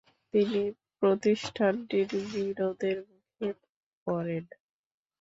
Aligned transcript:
তিনি 0.33 0.61
প্রতিষ্ঠানটির 0.99 2.09
বিরোধের 2.33 2.97
মুখে 3.09 3.49
পরেন। 4.07 4.43